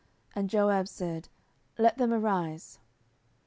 [0.33, 1.29] And Joab said,
[1.77, 2.79] Let them arise.